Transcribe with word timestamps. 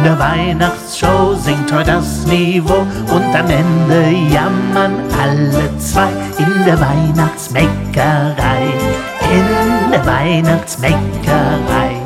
In 0.00 0.04
der 0.04 0.18
Weihnachtsshow 0.18 1.34
singt 1.34 1.70
heute 1.70 1.90
das 1.90 2.24
Niveau 2.24 2.86
und 3.14 3.34
am 3.36 3.50
Ende 3.50 4.08
jammern 4.32 4.94
alle 5.12 5.76
zwei. 5.76 6.08
In 6.38 6.64
der 6.64 6.80
Weihnachtsbäckerei, 6.80 8.62
in 9.30 9.90
der 9.90 10.06
Weihnachtsbäckerei. 10.06 12.00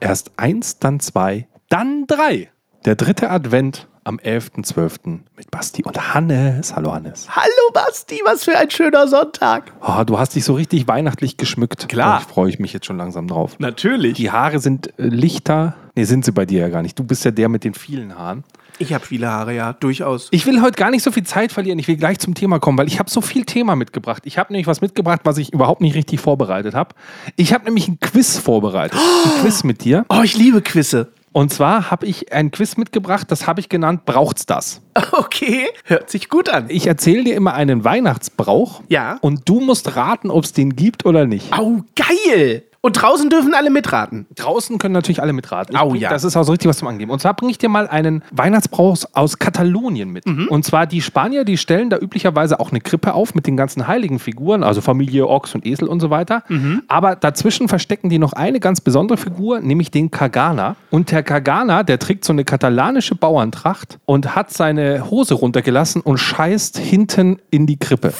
Erst 0.00 0.32
eins, 0.36 0.80
dann 0.80 0.98
zwei, 0.98 1.46
dann 1.68 2.08
drei. 2.08 2.50
Der 2.84 2.96
dritte 2.96 3.30
Advent 3.30 3.86
am 4.02 4.16
11.12. 4.16 5.20
mit 5.36 5.50
Basti 5.52 5.84
und 5.84 6.14
Hannes. 6.14 6.74
Hallo 6.74 6.92
Hannes. 6.92 7.28
Hallo 7.30 7.70
Basti, 7.72 8.20
was 8.24 8.44
für 8.44 8.56
ein 8.56 8.70
schöner 8.70 9.06
Sonntag. 9.06 9.72
Oh, 9.80 10.02
du 10.04 10.18
hast 10.18 10.34
dich 10.34 10.44
so 10.44 10.54
richtig 10.54 10.88
weihnachtlich 10.88 11.36
geschmückt. 11.36 11.88
Klar. 11.88 12.18
Da 12.18 12.26
freue 12.26 12.48
ich 12.50 12.58
mich 12.58 12.72
jetzt 12.72 12.86
schon 12.86 12.96
langsam 12.96 13.28
drauf. 13.28 13.60
Natürlich. 13.60 14.14
Die 14.14 14.32
Haare 14.32 14.58
sind 14.58 14.98
äh, 14.98 15.04
lichter. 15.04 15.76
Nee, 15.94 16.04
sind 16.04 16.24
sie 16.24 16.32
bei 16.32 16.46
dir 16.46 16.60
ja 16.60 16.68
gar 16.68 16.82
nicht. 16.82 16.98
Du 16.98 17.04
bist 17.04 17.24
ja 17.24 17.30
der 17.30 17.48
mit 17.48 17.64
den 17.64 17.74
vielen 17.74 18.16
Haaren. 18.16 18.44
Ich 18.78 18.94
habe 18.94 19.04
viele 19.04 19.28
Haare, 19.28 19.54
ja, 19.54 19.74
durchaus. 19.74 20.28
Ich 20.30 20.46
will 20.46 20.62
heute 20.62 20.76
gar 20.76 20.90
nicht 20.90 21.02
so 21.02 21.12
viel 21.12 21.24
Zeit 21.24 21.52
verlieren. 21.52 21.78
Ich 21.78 21.86
will 21.88 21.96
gleich 21.96 22.18
zum 22.18 22.34
Thema 22.34 22.58
kommen, 22.60 22.78
weil 22.78 22.86
ich 22.86 22.98
habe 22.98 23.10
so 23.10 23.20
viel 23.20 23.44
Thema 23.44 23.76
mitgebracht. 23.76 24.22
Ich 24.24 24.38
habe 24.38 24.52
nämlich 24.52 24.66
was 24.66 24.80
mitgebracht, 24.80 25.20
was 25.24 25.36
ich 25.36 25.52
überhaupt 25.52 25.82
nicht 25.82 25.94
richtig 25.94 26.20
vorbereitet 26.20 26.74
habe. 26.74 26.94
Ich 27.36 27.52
habe 27.52 27.64
nämlich 27.64 27.88
ein 27.88 28.00
Quiz 28.00 28.38
vorbereitet. 28.38 28.98
Ein 28.98 29.42
Quiz 29.42 29.64
mit 29.64 29.84
dir. 29.84 30.06
Oh, 30.08 30.22
ich 30.22 30.36
liebe 30.36 30.62
Quizze. 30.62 31.12
Und 31.32 31.52
zwar 31.52 31.90
habe 31.90 32.06
ich 32.06 32.32
ein 32.32 32.50
Quiz 32.50 32.76
mitgebracht, 32.76 33.30
das 33.30 33.46
habe 33.46 33.60
ich 33.60 33.68
genannt, 33.68 34.04
braucht's 34.04 34.46
das? 34.46 34.80
Okay, 35.12 35.66
hört 35.84 36.10
sich 36.10 36.28
gut 36.28 36.48
an. 36.48 36.66
Ich 36.68 36.86
erzähle 36.86 37.24
dir 37.24 37.34
immer 37.34 37.54
einen 37.54 37.84
Weihnachtsbrauch. 37.84 38.82
Ja. 38.88 39.18
Und 39.20 39.48
du 39.48 39.60
musst 39.60 39.94
raten, 39.94 40.30
ob 40.30 40.44
es 40.44 40.52
den 40.52 40.74
gibt 40.74 41.06
oder 41.06 41.26
nicht. 41.26 41.52
Au, 41.52 41.84
geil. 41.94 42.64
Und 42.82 42.94
draußen 42.94 43.28
dürfen 43.28 43.52
alle 43.52 43.68
mitraten. 43.68 44.26
Draußen 44.36 44.78
können 44.78 44.94
natürlich 44.94 45.20
alle 45.20 45.34
mitraten. 45.34 45.76
Ich- 45.94 46.00
ja. 46.00 46.08
Das 46.08 46.24
ist 46.24 46.34
auch 46.36 46.44
so 46.44 46.52
richtig 46.52 46.68
was 46.70 46.78
zum 46.78 46.88
Angeben. 46.88 47.10
Und 47.10 47.20
zwar 47.20 47.34
bringe 47.34 47.50
ich 47.52 47.58
dir 47.58 47.68
mal 47.68 47.86
einen 47.86 48.22
Weihnachtsbrauch 48.32 48.96
aus 49.12 49.38
Katalonien 49.38 50.08
mit. 50.10 50.26
Mhm. 50.26 50.48
Und 50.48 50.64
zwar 50.64 50.86
die 50.86 51.02
Spanier, 51.02 51.44
die 51.44 51.58
stellen 51.58 51.90
da 51.90 51.98
üblicherweise 51.98 52.58
auch 52.58 52.70
eine 52.70 52.80
Krippe 52.80 53.12
auf 53.12 53.34
mit 53.34 53.46
den 53.46 53.56
ganzen 53.58 53.86
heiligen 53.86 54.18
Figuren, 54.18 54.62
also 54.62 54.80
Familie 54.80 55.26
Ochs 55.28 55.54
und 55.54 55.66
Esel 55.66 55.88
und 55.88 56.00
so 56.00 56.08
weiter. 56.08 56.42
Mhm. 56.48 56.82
Aber 56.88 57.16
dazwischen 57.16 57.68
verstecken 57.68 58.08
die 58.08 58.18
noch 58.18 58.32
eine 58.32 58.60
ganz 58.60 58.80
besondere 58.80 59.18
Figur, 59.18 59.60
nämlich 59.60 59.90
den 59.90 60.10
Kagana. 60.10 60.76
Und 60.90 61.10
der 61.10 61.22
Kagana, 61.22 61.82
der 61.82 61.98
trägt 61.98 62.24
so 62.24 62.32
eine 62.32 62.44
katalanische 62.44 63.14
Bauerntracht 63.14 63.98
und 64.06 64.34
hat 64.34 64.50
seine 64.52 65.10
Hose 65.10 65.34
runtergelassen 65.34 66.00
und 66.00 66.16
scheißt 66.16 66.78
hinten 66.78 67.40
in 67.50 67.66
die 67.66 67.76
Krippe. 67.76 68.14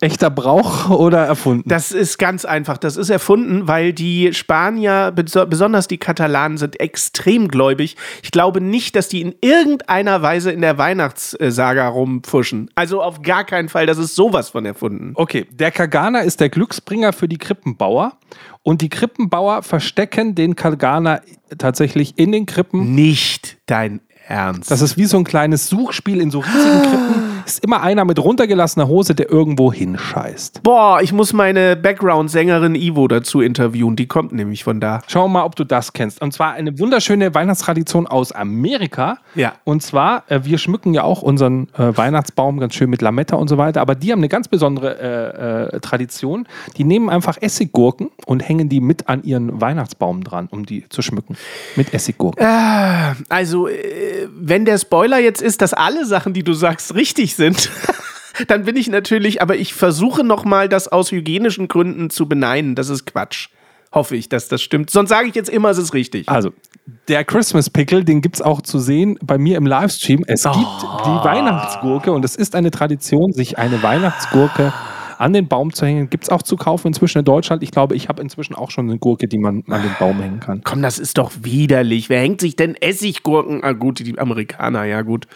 Echter 0.00 0.30
Brauch 0.30 0.88
oder 0.88 1.18
erfunden? 1.26 1.68
Das 1.68 1.92
ist 1.92 2.18
ganz 2.18 2.44
einfach. 2.46 2.78
Das 2.78 2.96
ist 2.96 3.10
erfunden, 3.10 3.68
weil 3.68 3.92
die 3.92 4.32
Spanier, 4.32 5.12
beso- 5.14 5.44
besonders 5.44 5.88
die 5.88 5.98
Katalanen, 5.98 6.56
sind 6.56 6.80
extrem 6.80 7.48
gläubig. 7.48 7.96
Ich 8.22 8.30
glaube 8.30 8.60
nicht, 8.62 8.96
dass 8.96 9.08
die 9.08 9.20
in 9.20 9.34
irgendeiner 9.42 10.22
Weise 10.22 10.52
in 10.52 10.62
der 10.62 10.78
Weihnachtssaga 10.78 11.88
rumpfuschen. 11.88 12.70
Also 12.74 13.02
auf 13.02 13.20
gar 13.22 13.44
keinen 13.44 13.68
Fall. 13.68 13.84
Das 13.86 13.98
ist 13.98 14.14
sowas 14.14 14.48
von 14.50 14.64
erfunden. 14.64 15.12
Okay, 15.16 15.46
der 15.50 15.70
Kagana 15.70 16.20
ist 16.20 16.40
der 16.40 16.48
Glücksbringer 16.48 17.12
für 17.12 17.28
die 17.28 17.38
Krippenbauer. 17.38 18.14
Und 18.62 18.80
die 18.82 18.88
Krippenbauer 18.88 19.62
verstecken 19.62 20.34
den 20.34 20.56
Kagana 20.56 21.20
tatsächlich 21.58 22.18
in 22.18 22.32
den 22.32 22.46
Krippen. 22.46 22.94
Nicht 22.94 23.58
dein 23.66 24.00
Ernst. 24.28 24.70
Das 24.70 24.80
ist 24.80 24.96
wie 24.96 25.06
so 25.06 25.16
ein 25.18 25.24
kleines 25.24 25.68
Suchspiel 25.68 26.20
in 26.20 26.30
so 26.30 26.38
riesigen 26.40 26.82
Krippen. 26.82 27.22
Ist 27.50 27.64
immer 27.64 27.82
einer 27.82 28.04
mit 28.04 28.22
runtergelassener 28.22 28.86
Hose, 28.86 29.16
der 29.16 29.28
irgendwo 29.28 29.72
hinscheißt. 29.72 30.62
Boah, 30.62 31.00
ich 31.02 31.12
muss 31.12 31.32
meine 31.32 31.74
Background-Sängerin 31.74 32.76
Ivo 32.76 33.08
dazu 33.08 33.40
interviewen. 33.40 33.96
Die 33.96 34.06
kommt 34.06 34.30
nämlich 34.30 34.62
von 34.62 34.78
da. 34.78 35.00
Schau 35.08 35.26
mal, 35.26 35.42
ob 35.42 35.56
du 35.56 35.64
das 35.64 35.92
kennst. 35.92 36.22
Und 36.22 36.32
zwar 36.32 36.52
eine 36.52 36.78
wunderschöne 36.78 37.34
Weihnachtstradition 37.34 38.06
aus 38.06 38.30
Amerika. 38.30 39.18
Ja. 39.34 39.54
Und 39.64 39.82
zwar, 39.82 40.30
äh, 40.30 40.44
wir 40.44 40.58
schmücken 40.58 40.94
ja 40.94 41.02
auch 41.02 41.22
unseren 41.22 41.66
äh, 41.76 41.96
Weihnachtsbaum 41.96 42.60
ganz 42.60 42.76
schön 42.76 42.88
mit 42.88 43.02
Lametta 43.02 43.34
und 43.34 43.48
so 43.48 43.58
weiter. 43.58 43.80
Aber 43.80 43.96
die 43.96 44.12
haben 44.12 44.20
eine 44.20 44.28
ganz 44.28 44.46
besondere 44.46 45.72
äh, 45.72 45.76
äh, 45.76 45.80
Tradition. 45.80 46.46
Die 46.76 46.84
nehmen 46.84 47.10
einfach 47.10 47.36
Essiggurken 47.40 48.10
und 48.26 48.48
hängen 48.48 48.68
die 48.68 48.80
mit 48.80 49.08
an 49.08 49.24
ihren 49.24 49.60
Weihnachtsbaum 49.60 50.22
dran, 50.22 50.46
um 50.52 50.66
die 50.66 50.88
zu 50.88 51.02
schmücken. 51.02 51.36
Mit 51.74 51.92
Essiggurken. 51.92 52.46
Also, 53.28 53.66
äh, 53.66 54.28
wenn 54.38 54.64
der 54.64 54.78
Spoiler 54.78 55.18
jetzt 55.18 55.42
ist, 55.42 55.62
dass 55.62 55.74
alle 55.74 56.06
Sachen, 56.06 56.32
die 56.32 56.44
du 56.44 56.52
sagst, 56.52 56.94
richtig 56.94 57.34
sind, 57.34 57.39
dann 58.48 58.64
bin 58.64 58.76
ich 58.76 58.88
natürlich, 58.88 59.42
aber 59.42 59.56
ich 59.56 59.74
versuche 59.74 60.24
nochmal, 60.24 60.68
das 60.68 60.88
aus 60.88 61.10
hygienischen 61.10 61.68
Gründen 61.68 62.10
zu 62.10 62.28
beneiden. 62.28 62.74
Das 62.74 62.88
ist 62.88 63.06
Quatsch. 63.06 63.48
Hoffe 63.92 64.16
ich, 64.16 64.28
dass 64.28 64.48
das 64.48 64.62
stimmt. 64.62 64.90
Sonst 64.90 65.08
sage 65.08 65.28
ich 65.28 65.34
jetzt 65.34 65.50
immer, 65.50 65.70
es 65.70 65.78
ist 65.78 65.94
richtig. 65.94 66.28
Also, 66.28 66.52
der 67.08 67.24
Christmas 67.24 67.70
Pickle, 67.70 68.04
den 68.04 68.20
gibt 68.20 68.36
es 68.36 68.42
auch 68.42 68.62
zu 68.62 68.78
sehen 68.78 69.18
bei 69.22 69.36
mir 69.36 69.56
im 69.56 69.66
Livestream. 69.66 70.24
Es 70.26 70.44
gibt 70.44 70.56
die 70.56 71.24
Weihnachtsgurke 71.24 72.12
und 72.12 72.24
es 72.24 72.36
ist 72.36 72.54
eine 72.54 72.70
Tradition, 72.70 73.32
sich 73.32 73.58
eine 73.58 73.82
Weihnachtsgurke 73.82 74.72
an 75.18 75.32
den 75.32 75.48
Baum 75.48 75.72
zu 75.72 75.84
hängen. 75.84 76.08
Gibt 76.08 76.24
es 76.24 76.30
auch 76.30 76.42
zu 76.42 76.56
kaufen 76.56 76.88
inzwischen 76.88 77.18
in 77.18 77.24
Deutschland. 77.24 77.62
Ich 77.62 77.72
glaube, 77.72 77.94
ich 77.94 78.08
habe 78.08 78.22
inzwischen 78.22 78.54
auch 78.54 78.70
schon 78.70 78.88
eine 78.88 78.98
Gurke, 78.98 79.28
die 79.28 79.38
man 79.38 79.64
an 79.68 79.82
den 79.82 79.94
Baum 79.98 80.20
hängen 80.20 80.40
kann. 80.40 80.62
Komm, 80.64 80.82
das 80.82 80.98
ist 80.98 81.18
doch 81.18 81.32
widerlich. 81.42 82.08
Wer 82.08 82.20
hängt 82.20 82.40
sich 82.40 82.56
denn 82.56 82.74
Essiggurken? 82.74 83.62
Ah, 83.62 83.72
gut, 83.72 83.98
die 83.98 84.18
Amerikaner, 84.18 84.84
ja, 84.84 85.02
gut. 85.02 85.26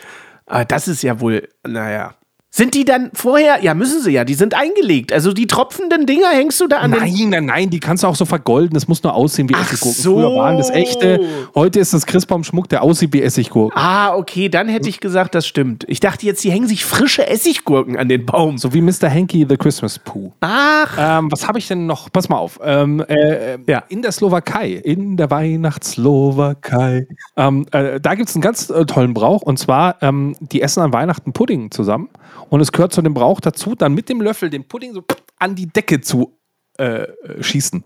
Ah, 0.46 0.64
das 0.64 0.88
ist 0.88 1.02
ja 1.02 1.20
wohl, 1.20 1.48
naja. 1.66 2.16
Sind 2.56 2.74
die 2.74 2.84
dann 2.84 3.10
vorher? 3.14 3.64
Ja, 3.64 3.74
müssen 3.74 4.00
sie 4.00 4.12
ja. 4.12 4.24
Die 4.24 4.34
sind 4.34 4.54
eingelegt. 4.54 5.12
Also 5.12 5.32
die 5.32 5.48
tropfenden 5.48 6.06
Dinger 6.06 6.28
hängst 6.28 6.60
du 6.60 6.68
da 6.68 6.76
an 6.78 6.92
den. 6.92 7.00
Nein, 7.00 7.28
nein, 7.30 7.44
nein, 7.46 7.68
die 7.70 7.80
kannst 7.80 8.04
du 8.04 8.06
auch 8.06 8.14
so 8.14 8.24
vergolden. 8.26 8.74
Das 8.74 8.86
muss 8.86 9.02
nur 9.02 9.12
aussehen 9.12 9.48
wie 9.48 9.56
Ach 9.56 9.62
Essiggurken. 9.72 10.00
so. 10.00 10.14
Früher 10.20 10.36
waren 10.36 10.56
das 10.56 10.70
echte. 10.70 11.18
Heute 11.56 11.80
ist 11.80 11.92
das 11.94 12.06
Christbaumschmuck, 12.06 12.68
der 12.68 12.84
aussieht 12.84 13.12
wie 13.12 13.22
Essiggurken. 13.22 13.76
Ah, 13.76 14.14
okay, 14.14 14.48
dann 14.48 14.68
hätte 14.68 14.88
ich 14.88 15.00
gesagt, 15.00 15.34
das 15.34 15.48
stimmt. 15.48 15.84
Ich 15.88 15.98
dachte 15.98 16.26
jetzt, 16.26 16.44
die 16.44 16.52
hängen 16.52 16.68
sich 16.68 16.84
frische 16.84 17.26
Essiggurken 17.26 17.96
an 17.96 18.08
den 18.08 18.24
Baum. 18.24 18.56
So 18.56 18.72
wie 18.72 18.82
Mr. 18.82 19.10
Hanky 19.10 19.44
the 19.48 19.56
Christmas 19.56 19.98
Pooh. 19.98 20.30
Ach, 20.40 20.96
Ähm, 20.96 21.32
was 21.32 21.48
habe 21.48 21.58
ich 21.58 21.66
denn 21.66 21.86
noch? 21.86 22.12
Pass 22.12 22.28
mal 22.28 22.36
auf. 22.38 22.60
Ähm, 22.62 23.00
äh, 23.08 23.58
Ja. 23.66 23.82
In 23.88 24.00
der 24.02 24.12
Slowakei, 24.12 24.74
in 24.74 25.16
der 25.16 25.28
Weihnachtsslowakei, 25.32 27.08
ähm, 27.36 27.66
äh, 27.72 28.00
da 28.00 28.14
gibt 28.14 28.28
es 28.28 28.36
einen 28.36 28.42
ganz 28.42 28.70
äh, 28.70 28.84
tollen 28.86 29.12
Brauch. 29.12 29.42
Und 29.42 29.58
zwar, 29.58 29.96
ähm, 30.02 30.36
die 30.40 30.62
essen 30.62 30.80
an 30.82 30.92
Weihnachten 30.92 31.32
Pudding 31.32 31.72
zusammen. 31.72 32.08
Und 32.54 32.60
es 32.60 32.70
gehört 32.70 32.92
zu 32.92 33.02
dem 33.02 33.14
Brauch 33.14 33.40
dazu, 33.40 33.74
dann 33.74 33.94
mit 33.94 34.08
dem 34.08 34.20
Löffel 34.20 34.48
den 34.48 34.62
Pudding 34.62 34.92
so 34.92 35.02
an 35.40 35.56
die 35.56 35.66
Decke 35.66 36.00
zu 36.00 36.38
äh, 36.78 37.08
schießen. 37.40 37.82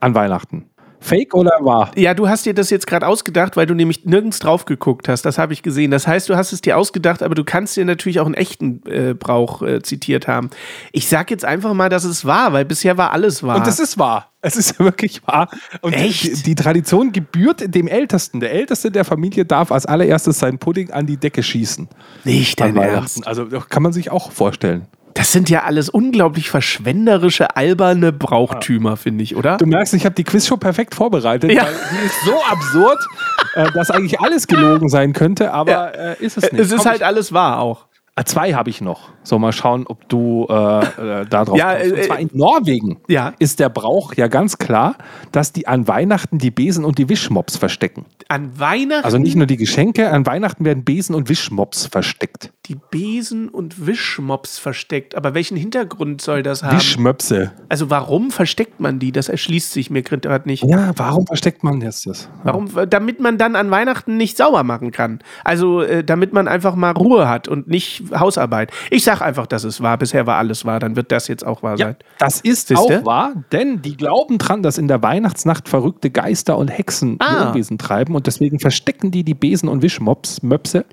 An 0.00 0.14
Weihnachten. 0.14 0.70
Fake 1.00 1.34
oder 1.34 1.52
wahr? 1.60 1.90
Ja, 1.96 2.14
du 2.14 2.28
hast 2.28 2.44
dir 2.46 2.54
das 2.54 2.70
jetzt 2.70 2.86
gerade 2.86 3.06
ausgedacht, 3.06 3.56
weil 3.56 3.66
du 3.66 3.74
nämlich 3.74 4.04
nirgends 4.04 4.38
drauf 4.40 4.64
geguckt 4.64 5.08
hast. 5.08 5.22
Das 5.22 5.38
habe 5.38 5.52
ich 5.52 5.62
gesehen. 5.62 5.90
Das 5.90 6.06
heißt, 6.06 6.28
du 6.28 6.36
hast 6.36 6.52
es 6.52 6.60
dir 6.60 6.76
ausgedacht, 6.76 7.22
aber 7.22 7.34
du 7.34 7.44
kannst 7.44 7.76
dir 7.76 7.84
natürlich 7.84 8.20
auch 8.20 8.26
einen 8.26 8.34
echten 8.34 8.82
äh, 8.86 9.14
Brauch 9.14 9.62
äh, 9.62 9.82
zitiert 9.82 10.26
haben. 10.26 10.50
Ich 10.92 11.08
sag 11.08 11.30
jetzt 11.30 11.44
einfach 11.44 11.72
mal, 11.74 11.88
dass 11.88 12.04
es 12.04 12.24
wahr, 12.24 12.52
weil 12.52 12.64
bisher 12.64 12.96
war 12.98 13.12
alles 13.12 13.42
wahr. 13.42 13.56
Und 13.58 13.66
das 13.66 13.78
ist 13.78 13.98
wahr. 13.98 14.32
Es 14.40 14.56
ist 14.56 14.78
wirklich 14.80 15.26
wahr. 15.26 15.48
Und 15.80 15.92
Echt? 15.92 16.24
Die, 16.24 16.42
die 16.42 16.54
Tradition 16.54 17.12
gebührt 17.12 17.74
dem 17.74 17.88
Ältesten. 17.88 18.40
Der 18.40 18.52
Älteste 18.52 18.90
der 18.90 19.04
Familie 19.04 19.44
darf 19.44 19.72
als 19.72 19.86
allererstes 19.86 20.38
seinen 20.38 20.58
Pudding 20.58 20.90
an 20.90 21.06
die 21.06 21.16
Decke 21.16 21.42
schießen. 21.42 21.88
nicht 22.24 22.60
An 22.60 22.74
dein. 22.74 22.88
Ernst. 22.88 23.26
Also 23.26 23.46
kann 23.46 23.82
man 23.82 23.92
sich 23.92 24.10
auch 24.10 24.32
vorstellen. 24.32 24.86
Das 25.18 25.32
sind 25.32 25.50
ja 25.50 25.64
alles 25.64 25.88
unglaublich 25.88 26.48
verschwenderische, 26.48 27.56
alberne 27.56 28.12
Brauchtümer, 28.12 28.96
finde 28.96 29.24
ich, 29.24 29.34
oder? 29.34 29.56
Du 29.56 29.66
merkst, 29.66 29.92
ich 29.94 30.04
habe 30.04 30.14
die 30.14 30.22
Quizshow 30.22 30.56
perfekt 30.56 30.94
vorbereitet, 30.94 31.50
Ja. 31.50 31.64
weil 31.64 31.72
die 31.90 32.06
ist 32.06 32.24
so 32.24 32.34
absurd, 32.48 32.98
äh, 33.56 33.68
dass 33.72 33.90
eigentlich 33.90 34.20
alles 34.20 34.46
gelogen 34.46 34.88
sein 34.88 35.12
könnte, 35.14 35.52
aber 35.52 35.70
Ja. 35.72 35.86
äh, 36.12 36.16
ist 36.24 36.36
es 36.38 36.44
nicht. 36.52 36.60
es 36.62 36.70
ist 36.70 36.76
Komm, 36.82 36.90
halt 36.92 37.02
alles 37.02 37.32
wahr 37.32 37.58
auch. 37.58 37.86
Äh, 38.20 38.24
Zwei 38.24 38.52
habe 38.54 38.70
ich 38.70 38.80
noch. 38.80 39.10
So, 39.22 39.38
mal 39.38 39.52
schauen, 39.52 39.86
ob 39.86 40.08
du 40.08 40.46
äh, 40.48 40.52
äh, 40.52 41.26
da 41.28 41.44
drauf 41.44 41.58
Ja, 41.58 41.74
kommst. 41.76 41.92
Und 41.92 41.98
äh, 41.98 42.02
zwar 42.02 42.18
in 42.18 42.30
Norwegen 42.32 42.98
Ja. 43.08 43.34
ist 43.38 43.60
der 43.60 43.68
Brauch 43.68 44.14
ja 44.14 44.26
ganz 44.28 44.58
klar, 44.58 44.96
dass 45.32 45.52
die 45.52 45.66
an 45.68 45.86
Weihnachten 45.86 46.38
die 46.38 46.50
Besen 46.50 46.84
und 46.84 46.98
die 46.98 47.08
Wischmops 47.08 47.56
verstecken. 47.56 48.06
An 48.28 48.58
Weihnachten 48.58 49.04
Also 49.04 49.18
nicht 49.18 49.36
nur 49.36 49.46
die 49.46 49.56
Geschenke, 49.58 50.10
an 50.10 50.24
Weihnachten 50.26 50.64
werden 50.64 50.84
Besen 50.84 51.14
und 51.14 51.28
Wischmops 51.28 51.86
versteckt. 51.86 52.52
die 52.66 52.76
Besen 52.90 53.48
und 53.48 53.86
Wischmops 53.86 54.58
versteckt. 54.58 55.14
Aber 55.14 55.34
welchen 55.34 55.56
Hintergrund 55.56 56.20
soll 56.20 56.42
das 56.42 56.62
haben? 56.62 56.76
Wischmöpse. 56.76 57.52
also 57.68 57.90
warum 57.90 58.30
versteckt 58.30 58.80
man 58.80 58.98
die? 58.98 59.12
Das 59.12 59.28
erschließt 59.28 59.72
sich 59.72 59.90
mir 59.90 60.02
gerade 60.02 60.48
nicht. 60.48 60.64
Ja, 60.64 60.92
warum 60.96 61.26
versteckt 61.26 61.62
man 61.64 61.80
jetzt 61.80 62.06
das? 62.06 62.28
Warum? 62.44 62.68
Damit 62.88 63.20
man 63.20 63.38
dann 63.38 63.56
an 63.56 63.70
Weihnachten 63.70 64.16
nicht 64.16 64.36
sauber 64.36 64.64
machen 64.64 64.90
kann. 64.90 65.20
Also 65.44 65.82
äh, 65.82 66.02
damit 66.04 66.32
man 66.32 66.48
einfach 66.48 66.74
mal 66.74 66.92
Ruhe 66.92 67.28
hat 67.28 67.48
und 67.48 67.68
nicht 67.68 68.07
Hausarbeit. 68.12 68.70
Ich 68.90 69.04
sag 69.04 69.20
einfach, 69.20 69.46
dass 69.46 69.64
es 69.64 69.80
wahr. 69.82 69.98
Bisher 69.98 70.26
war 70.26 70.36
alles 70.38 70.64
wahr. 70.64 70.78
Dann 70.80 70.96
wird 70.96 71.10
das 71.12 71.28
jetzt 71.28 71.44
auch 71.46 71.62
wahr 71.62 71.76
Ja, 71.78 71.86
sein. 71.86 71.96
das 72.18 72.40
ist 72.40 72.68
Siehste? 72.68 72.78
auch 72.78 73.04
wahr, 73.04 73.32
denn 73.52 73.82
die 73.82 73.96
glauben 73.96 74.38
dran, 74.38 74.62
dass 74.62 74.78
in 74.78 74.88
der 74.88 75.02
Weihnachtsnacht 75.02 75.68
verrückte 75.68 76.10
Geister 76.10 76.56
und 76.58 76.68
Hexen 76.68 77.16
Ah. 77.20 77.48
Unwesen 77.48 77.78
treiben 77.78 78.14
und 78.14 78.26
deswegen 78.26 78.58
verstecken 78.60 79.10
die 79.10 79.24
die 79.24 79.34
Besen 79.34 79.68
und 79.68 79.82
Wischmops, 79.82 80.42
Möpse, 80.42 80.84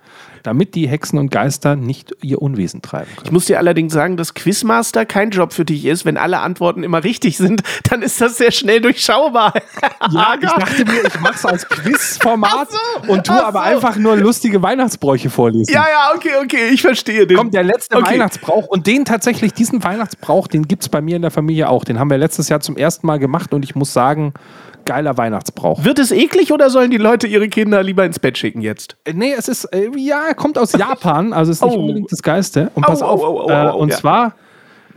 damit 0.45 0.75
die 0.75 0.87
Hexen 0.87 1.17
und 1.19 1.31
Geister 1.31 1.75
nicht 1.75 2.13
ihr 2.21 2.41
Unwesen 2.41 2.81
treiben 2.81 3.07
Ich 3.11 3.23
können. 3.23 3.33
muss 3.33 3.45
dir 3.45 3.57
allerdings 3.57 3.93
sagen, 3.93 4.17
dass 4.17 4.33
Quizmaster 4.33 5.05
kein 5.05 5.31
Job 5.31 5.53
für 5.53 5.65
dich 5.65 5.85
ist. 5.85 6.05
Wenn 6.05 6.17
alle 6.17 6.39
Antworten 6.39 6.83
immer 6.83 7.03
richtig 7.03 7.37
sind, 7.37 7.61
dann 7.89 8.01
ist 8.01 8.21
das 8.21 8.37
sehr 8.37 8.51
schnell 8.51 8.81
durchschaubar. 8.81 9.53
Ja, 10.11 10.35
ich 10.39 10.47
dachte 10.49 10.85
mir, 10.85 11.03
ich 11.05 11.19
mache 11.19 11.33
es 11.33 11.45
als 11.45 11.67
Quizformat 11.67 12.67
so, 12.71 13.11
und 13.11 13.25
tue 13.25 13.43
aber 13.43 13.59
so. 13.59 13.65
einfach 13.65 13.95
nur 13.95 14.15
lustige 14.17 14.61
Weihnachtsbräuche 14.61 15.29
vorlesen. 15.31 15.73
ja, 15.73 15.83
ja, 15.89 16.13
okay, 16.15 16.29
okay, 16.43 16.67
ich 16.71 16.81
verstehe 16.83 17.25
den. 17.25 17.37
Kommt 17.37 17.53
der 17.55 17.63
letzte 17.63 17.97
Okay. 17.97 18.11
Weihnachtsbrauch 18.13 18.67
und 18.67 18.85
den 18.85 19.03
tatsächlich, 19.05 19.53
diesen 19.53 19.83
Weihnachtsbrauch, 19.83 20.47
den 20.47 20.67
gibt 20.67 20.83
es 20.83 20.89
bei 20.89 21.01
mir 21.01 21.15
in 21.15 21.21
der 21.23 21.31
Familie 21.31 21.69
auch. 21.69 21.83
Den 21.85 21.97
haben 21.99 22.09
wir 22.09 22.17
letztes 22.19 22.49
Jahr 22.49 22.59
zum 22.59 22.77
ersten 22.77 23.07
Mal 23.07 23.17
gemacht 23.17 23.53
und 23.53 23.63
ich 23.63 23.73
muss 23.75 23.93
sagen, 23.93 24.33
geiler 24.85 25.17
Weihnachtsbrauch. 25.17 25.83
Wird 25.83 25.99
es 25.99 26.11
eklig 26.11 26.51
oder 26.53 26.69
sollen 26.69 26.91
die 26.91 26.97
Leute 26.97 27.27
ihre 27.27 27.47
Kinder 27.49 27.83
lieber 27.83 28.05
ins 28.05 28.19
Bett 28.19 28.37
schicken 28.37 28.61
jetzt? 28.61 28.95
Äh, 29.03 29.13
Nee, 29.13 29.33
es 29.37 29.47
ist, 29.47 29.65
äh, 29.65 29.89
ja, 29.97 30.23
er 30.27 30.35
kommt 30.35 30.57
aus 30.57 30.71
Japan, 30.73 31.33
also 31.33 31.51
es 31.51 31.57
ist 31.57 31.63
nicht 31.65 31.75
Oh. 31.75 31.79
unbedingt 31.81 32.11
das 32.11 32.21
Geiste. 32.21 32.71
Und 32.75 32.85
pass 32.85 33.01
au, 33.01 33.07
auf, 33.07 33.21
au, 33.23 33.41
au, 33.41 33.49
äh, 33.49 33.71
und 33.71 33.89
ja. 33.89 33.97
zwar 33.97 34.33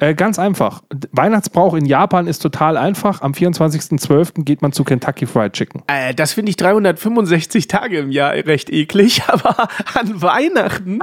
äh, 0.00 0.14
ganz 0.14 0.38
einfach. 0.38 0.82
Weihnachtsbrauch 1.12 1.74
in 1.74 1.86
Japan 1.86 2.26
ist 2.26 2.40
total 2.40 2.76
einfach. 2.76 3.20
Am 3.22 3.32
24.12. 3.32 4.44
geht 4.44 4.62
man 4.62 4.72
zu 4.72 4.84
Kentucky 4.84 5.26
Fried 5.26 5.52
Chicken. 5.52 5.82
Äh, 5.86 6.14
das 6.14 6.32
finde 6.32 6.50
ich 6.50 6.56
365 6.56 7.66
Tage 7.68 7.98
im 7.98 8.10
Jahr 8.10 8.32
recht 8.32 8.70
eklig, 8.70 9.22
aber 9.28 9.68
an 9.94 10.22
Weihnachten, 10.22 10.98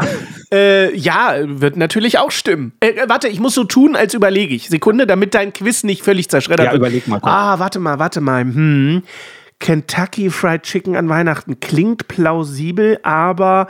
äh, 0.51 0.95
ja, 0.95 1.35
wird 1.43 1.77
natürlich 1.77 2.19
auch 2.19 2.31
stimmen. 2.31 2.73
Äh, 2.79 2.89
äh, 2.89 3.09
warte, 3.09 3.27
ich 3.27 3.39
muss 3.39 3.53
so 3.53 3.63
tun, 3.63 3.95
als 3.95 4.13
überlege 4.13 4.55
ich. 4.55 4.69
Sekunde, 4.69 5.07
damit 5.07 5.33
dein 5.35 5.53
Quiz 5.53 5.83
nicht 5.83 6.03
völlig 6.03 6.29
zerschreddert 6.29 6.67
Ja, 6.67 6.71
wird. 6.71 6.81
überleg 6.81 7.07
mal, 7.07 7.19
komm. 7.19 7.29
Ah, 7.29 7.59
warte 7.59 7.79
mal, 7.79 7.99
warte 7.99 8.21
mal. 8.21 8.41
Hm. 8.41 9.03
Kentucky 9.59 10.29
Fried 10.29 10.63
Chicken 10.63 10.95
an 10.95 11.09
Weihnachten 11.09 11.59
klingt 11.59 12.07
plausibel, 12.07 12.99
aber 13.03 13.67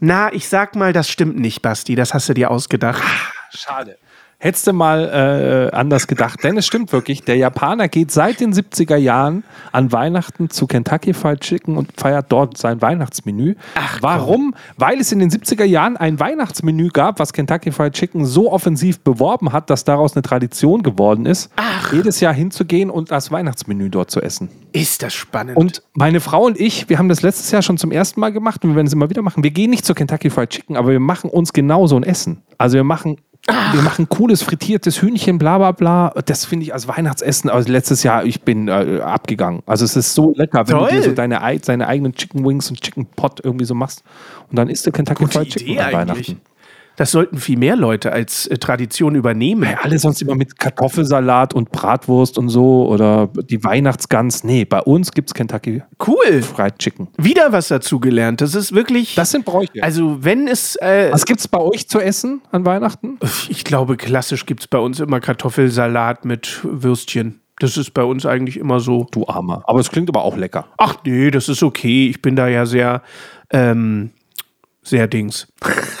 na, 0.00 0.32
ich 0.32 0.48
sag 0.48 0.76
mal, 0.76 0.92
das 0.92 1.08
stimmt 1.08 1.38
nicht, 1.38 1.62
Basti. 1.62 1.94
Das 1.94 2.14
hast 2.14 2.28
du 2.28 2.34
dir 2.34 2.50
ausgedacht. 2.50 3.02
Schade. 3.50 3.96
Hättest 4.44 4.66
du 4.66 4.74
mal 4.74 5.70
äh, 5.72 5.74
anders 5.74 6.06
gedacht, 6.06 6.44
denn 6.44 6.58
es 6.58 6.66
stimmt 6.66 6.92
wirklich, 6.92 7.22
der 7.22 7.38
Japaner 7.38 7.88
geht 7.88 8.10
seit 8.10 8.40
den 8.40 8.52
70er 8.52 8.96
Jahren 8.96 9.42
an 9.72 9.90
Weihnachten 9.90 10.50
zu 10.50 10.66
Kentucky 10.66 11.14
Fried 11.14 11.40
Chicken 11.40 11.78
und 11.78 11.98
feiert 11.98 12.26
dort 12.30 12.58
sein 12.58 12.82
Weihnachtsmenü. 12.82 13.54
Ach, 13.74 14.02
Warum? 14.02 14.54
Weil 14.76 15.00
es 15.00 15.12
in 15.12 15.20
den 15.20 15.30
70er 15.30 15.64
Jahren 15.64 15.96
ein 15.96 16.20
Weihnachtsmenü 16.20 16.90
gab, 16.90 17.20
was 17.20 17.32
Kentucky 17.32 17.72
Fried 17.72 17.94
Chicken 17.94 18.26
so 18.26 18.52
offensiv 18.52 19.00
beworben 19.00 19.50
hat, 19.50 19.70
dass 19.70 19.84
daraus 19.84 20.14
eine 20.14 20.20
Tradition 20.20 20.82
geworden 20.82 21.24
ist, 21.24 21.50
jedes 21.90 22.20
Jahr 22.20 22.34
hinzugehen 22.34 22.90
und 22.90 23.10
das 23.10 23.30
Weihnachtsmenü 23.30 23.88
dort 23.88 24.10
zu 24.10 24.20
essen. 24.20 24.50
Ist 24.72 25.02
das 25.02 25.14
spannend. 25.14 25.56
Und 25.56 25.82
meine 25.94 26.20
Frau 26.20 26.44
und 26.44 26.60
ich, 26.60 26.90
wir 26.90 26.98
haben 26.98 27.08
das 27.08 27.22
letztes 27.22 27.50
Jahr 27.50 27.62
schon 27.62 27.78
zum 27.78 27.90
ersten 27.90 28.20
Mal 28.20 28.30
gemacht 28.30 28.62
und 28.62 28.72
wir 28.72 28.76
werden 28.76 28.88
es 28.88 28.92
immer 28.92 29.08
wieder 29.08 29.22
machen. 29.22 29.42
Wir 29.42 29.52
gehen 29.52 29.70
nicht 29.70 29.86
zu 29.86 29.94
Kentucky 29.94 30.28
Fried 30.28 30.50
Chicken, 30.50 30.76
aber 30.76 30.90
wir 30.90 31.00
machen 31.00 31.30
uns 31.30 31.54
genau 31.54 31.86
so 31.86 31.96
ein 31.96 32.02
Essen. 32.02 32.42
Also 32.58 32.76
wir 32.76 32.84
machen, 32.84 33.16
wir 33.46 33.82
machen 33.82 34.08
cooles 34.08 34.42
frittiertes 34.42 35.02
Hühnchen, 35.02 35.38
bla 35.38 35.58
bla 35.58 35.72
bla. 35.72 36.14
Das 36.24 36.44
finde 36.46 36.64
ich 36.64 36.72
als 36.72 36.88
Weihnachtsessen. 36.88 37.50
Also 37.50 37.70
letztes 37.70 38.02
Jahr, 38.02 38.24
ich 38.24 38.40
bin 38.42 38.68
äh, 38.68 39.00
abgegangen. 39.02 39.62
Also 39.66 39.84
es 39.84 39.96
ist 39.96 40.14
so 40.14 40.32
lecker, 40.34 40.66
wenn 40.66 40.76
Toll. 40.78 40.88
du 40.88 40.94
dir 40.96 41.02
so 41.02 41.12
deine, 41.12 41.42
ei- 41.42 41.58
deine 41.58 41.86
eigenen 41.86 42.14
Chicken 42.14 42.44
Wings 42.46 42.70
und 42.70 42.80
Chicken 42.80 43.04
Pot 43.04 43.40
irgendwie 43.44 43.66
so 43.66 43.74
machst. 43.74 44.02
Und 44.50 44.58
dann 44.58 44.68
isst 44.70 44.86
du 44.86 44.92
Kentucky 44.92 45.24
Gute 45.24 45.38
Fried 45.40 45.50
Chicken 45.50 45.68
Idee 45.72 45.80
an 45.80 45.94
eigentlich. 45.94 46.28
Weihnachten. 46.30 46.40
Das 46.96 47.10
sollten 47.10 47.38
viel 47.38 47.58
mehr 47.58 47.74
Leute 47.76 48.12
als 48.12 48.46
äh, 48.46 48.56
Tradition 48.58 49.14
übernehmen. 49.14 49.64
Ja, 49.64 49.78
alle 49.82 49.98
sonst 49.98 50.22
immer 50.22 50.34
mit 50.34 50.58
Kartoffelsalat 50.58 51.52
und 51.52 51.72
Bratwurst 51.72 52.38
und 52.38 52.48
so 52.48 52.86
oder 52.88 53.28
die 53.50 53.62
Weihnachtsgans. 53.64 54.44
Nee, 54.44 54.64
bei 54.64 54.80
uns 54.80 55.12
gibt 55.12 55.30
es 55.30 55.34
Kentucky 55.34 55.82
Cool. 56.06 56.42
Fried 56.42 56.78
Chicken. 56.78 57.08
Wieder 57.16 57.50
was 57.52 57.68
dazugelernt. 57.68 58.40
Das 58.40 58.54
ist 58.54 58.74
wirklich. 58.74 59.14
Das 59.16 59.30
sind 59.30 59.44
Bräuche. 59.44 59.82
also, 59.82 60.22
wenn 60.22 60.46
es. 60.48 60.76
Äh, 60.76 61.08
Was 61.12 61.26
gibt's 61.26 61.48
bei 61.48 61.58
euch 61.58 61.88
zu 61.88 62.00
essen 62.00 62.42
an 62.52 62.64
Weihnachten? 62.64 63.18
ich 63.48 63.64
glaube, 63.64 63.96
klassisch 63.96 64.46
gibt 64.46 64.60
es 64.60 64.66
bei 64.68 64.78
uns 64.78 65.00
immer 65.00 65.20
Kartoffelsalat 65.20 66.24
mit 66.24 66.60
Würstchen. 66.62 67.40
Das 67.58 67.76
ist 67.76 67.92
bei 67.92 68.02
uns 68.02 68.26
eigentlich 68.26 68.56
immer 68.56 68.80
so. 68.80 69.06
Du 69.12 69.26
Armer. 69.28 69.62
Aber 69.66 69.78
es 69.80 69.90
klingt 69.90 70.08
aber 70.08 70.24
auch 70.24 70.36
lecker. 70.36 70.66
Ach 70.76 70.96
nee, 71.04 71.30
das 71.30 71.48
ist 71.48 71.62
okay. 71.62 72.08
Ich 72.08 72.20
bin 72.22 72.36
da 72.36 72.48
ja 72.48 72.66
sehr. 72.66 73.02
Ähm, 73.50 74.10
sehr 74.84 75.08
Dings. 75.08 75.46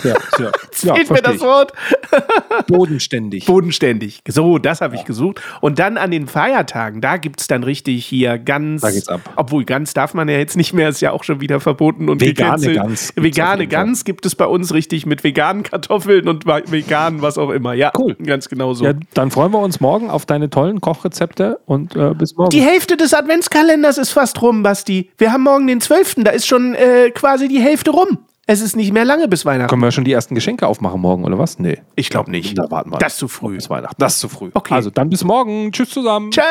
Ja, 0.04 0.14
ja. 0.38 0.52
ja 0.82 0.94
Fehlt 0.94 1.10
mir 1.10 1.22
das 1.22 1.40
Wort? 1.40 1.72
Bodenständig. 2.66 3.46
Bodenständig. 3.46 4.20
So, 4.28 4.58
das 4.58 4.80
habe 4.80 4.96
ich 4.96 5.04
gesucht. 5.04 5.40
Und 5.60 5.78
dann 5.78 5.96
an 5.96 6.10
den 6.10 6.26
Feiertagen, 6.26 7.00
da 7.00 7.16
gibt 7.16 7.40
es 7.40 7.46
dann 7.46 7.64
richtig 7.64 8.04
hier 8.06 8.38
ganz. 8.38 8.82
Da 8.82 8.90
geht's 8.90 9.08
ab. 9.08 9.20
Obwohl, 9.36 9.64
ganz 9.64 9.94
darf 9.94 10.14
man 10.14 10.28
ja 10.28 10.36
jetzt 10.36 10.56
nicht 10.56 10.72
mehr, 10.72 10.88
ist 10.88 11.00
ja 11.00 11.12
auch 11.12 11.24
schon 11.24 11.40
wieder 11.40 11.60
verboten 11.60 12.08
und 12.08 12.20
Vegane 12.20 12.60
gecancelt. 12.60 12.76
Gans 12.76 13.12
Vegane. 13.16 13.66
Gans 13.66 14.04
gibt 14.04 14.26
es 14.26 14.34
bei 14.34 14.46
uns 14.46 14.74
richtig 14.74 15.06
mit 15.06 15.24
veganen 15.24 15.62
Kartoffeln 15.62 16.28
und 16.28 16.46
veganen 16.46 17.22
was 17.22 17.38
auch 17.38 17.50
immer. 17.50 17.72
Ja, 17.72 17.92
Cool. 17.96 18.14
Ganz 18.16 18.48
genau 18.48 18.74
so. 18.74 18.84
Ja, 18.84 18.92
dann 19.14 19.30
freuen 19.30 19.52
wir 19.52 19.60
uns 19.60 19.80
morgen 19.80 20.10
auf 20.10 20.26
deine 20.26 20.50
tollen 20.50 20.80
Kochrezepte 20.80 21.58
und 21.66 21.96
äh, 21.96 22.12
bis 22.14 22.36
morgen. 22.36 22.50
Die 22.50 22.60
Hälfte 22.60 22.96
des 22.96 23.14
Adventskalenders 23.14 23.98
ist 23.98 24.10
fast 24.10 24.40
rum, 24.42 24.62
Basti. 24.62 25.10
Wir 25.16 25.32
haben 25.32 25.42
morgen 25.42 25.66
den 25.66 25.80
12. 25.80 26.16
Da 26.18 26.30
ist 26.30 26.46
schon 26.46 26.74
äh, 26.74 27.10
quasi 27.10 27.48
die 27.48 27.60
Hälfte 27.60 27.90
rum. 27.90 28.18
Es 28.46 28.60
ist 28.60 28.76
nicht 28.76 28.92
mehr 28.92 29.06
lange 29.06 29.26
bis 29.26 29.46
Weihnachten. 29.46 29.70
Können 29.70 29.80
wir 29.80 29.90
schon 29.90 30.04
die 30.04 30.12
ersten 30.12 30.34
Geschenke 30.34 30.66
aufmachen 30.66 31.00
morgen, 31.00 31.24
oder 31.24 31.38
was? 31.38 31.58
Nee. 31.58 31.78
Ich 31.96 32.10
glaube 32.10 32.30
nicht. 32.30 32.58
Da 32.58 32.70
warten 32.70 32.92
wir. 32.92 32.98
Das 32.98 33.14
ist 33.14 33.18
zu 33.18 33.28
früh. 33.28 33.54
Bis 33.54 33.70
Weihnachten. 33.70 33.96
Das 33.98 34.14
ist 34.14 34.20
zu 34.20 34.28
früh. 34.28 34.50
Okay. 34.52 34.74
Also 34.74 34.90
dann 34.90 35.08
bis 35.08 35.24
morgen. 35.24 35.72
Tschüss 35.72 35.88
zusammen. 35.88 36.30
Tschüss! 36.30 36.44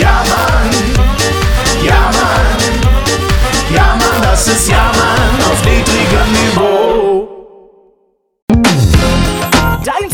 Ja 0.00 0.22
Mann, 0.28 0.70
ja 1.84 1.94
Mann, 1.94 3.74
ja 3.74 3.98
Mann, 3.98 4.22
das 4.22 4.46
ist 4.46 4.68
ja 4.70 4.92
Mann 4.94 5.50
auf 5.50 5.60